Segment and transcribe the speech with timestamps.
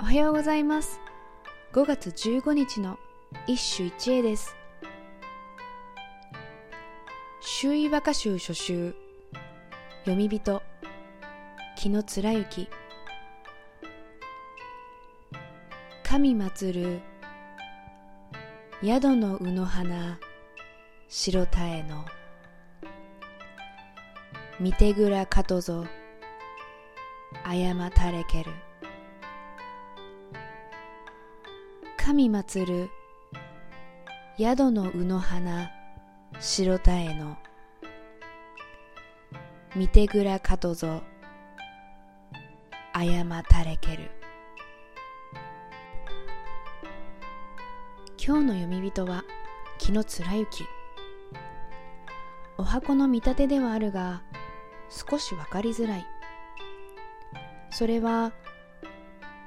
[0.00, 0.98] おはようございます。
[1.74, 2.98] 5月15日の
[3.46, 4.56] 一首一会です。
[7.42, 8.94] 周囲和歌集初集
[10.04, 10.62] 読み人
[11.76, 12.68] 木野貫之
[16.02, 17.00] 神祭る
[18.82, 20.18] 宿の卯の花
[21.08, 22.06] 白田への。
[24.58, 25.84] 見てぐらかとぞ
[27.44, 28.50] 謝たれける。
[32.02, 32.90] 神祭る
[34.38, 35.70] 宿の卯の花
[36.40, 37.36] 白田への。
[39.76, 41.02] 見てぐらかとぞ
[42.94, 44.10] 謝たれける。
[48.16, 49.22] 今日の読み人は
[49.76, 50.64] 木野貫之
[52.56, 54.22] お箱の見立てではあるが
[54.88, 56.06] 少しわかりづらい。
[57.70, 58.32] それは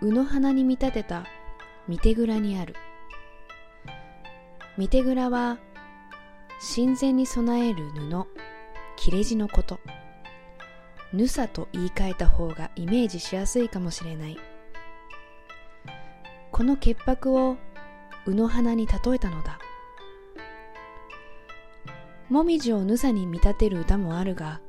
[0.02, 1.25] 卯の花に見立てた
[1.88, 2.76] 見て蔵にある。
[4.78, 5.58] 見て蔵は
[6.75, 8.25] 神前に備える布
[8.95, 9.80] 切れ字のこと。
[11.12, 14.38] ぬさと言い換えた方がイメージしやすいかもしれない。
[16.52, 17.58] この潔白を
[18.25, 19.59] 卯の花に例えたのだ。
[22.30, 24.62] もみじをぬさに見立てる歌もあるが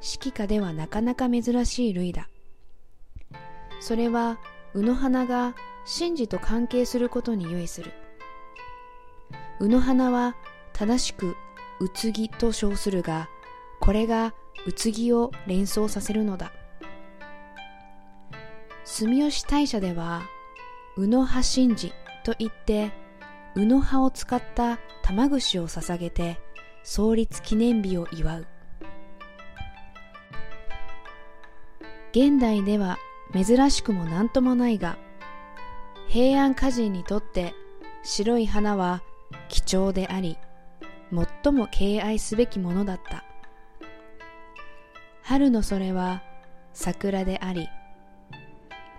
[0.00, 2.28] 指揮歌ではなかなか珍しい類だ。
[3.80, 4.38] それは
[4.74, 5.54] 卯の花が
[5.86, 7.92] 神事と関係することに由意する。
[9.60, 10.34] 卯の花は
[10.72, 11.36] 正しく
[11.80, 13.28] うつぎと称するが
[13.80, 14.34] これが
[14.66, 16.52] うつぎを連想させるのだ。
[18.84, 20.22] 住吉大社では
[20.96, 21.92] 卯の葉神事
[22.24, 22.92] といって
[23.54, 26.38] 卯の葉を使った玉串を捧げて
[26.82, 28.46] 創立記念日を祝う。
[32.12, 32.98] 現代では
[33.32, 34.96] 珍しくも何ともないが
[36.14, 37.54] 平安歌人にとって
[38.04, 39.02] 白い花は
[39.48, 40.38] 貴重であり
[41.42, 43.24] 最も敬愛すべきものだった。
[45.22, 46.22] 春のそれは
[46.72, 47.68] 桜であり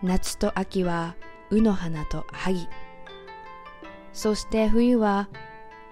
[0.03, 1.15] 夏と秋は
[1.51, 2.67] 卯の花と萩。
[4.11, 5.29] そして冬は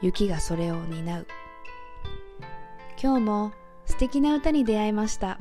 [0.02, 1.28] 雪がそれを担う。
[3.02, 3.54] 今日も
[3.86, 5.40] 素敵な歌に出会いました。